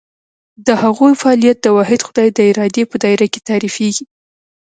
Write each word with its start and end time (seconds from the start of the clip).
د 0.67 0.69
هغوی 0.83 1.13
فعالیت 1.21 1.57
د 1.61 1.67
واحد 1.77 1.99
خدای 2.07 2.27
د 2.33 2.39
ارادې 2.51 2.83
په 2.91 2.95
دایره 3.03 3.27
کې 3.33 3.39
تعریفېږي. 3.49 4.05